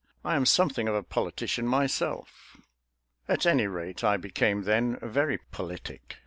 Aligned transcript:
I 0.25 0.35
am 0.35 0.47
something 0.47 0.87
of 0.87 0.95
a 0.95 1.03
politician 1.03 1.67
myself— 1.67 2.57
at 3.29 3.45
any 3.45 3.67
rate, 3.67 4.03
I 4.03 4.17
became, 4.17 4.63
then, 4.63 4.97
very 4.99 5.37
politic. 5.37 6.17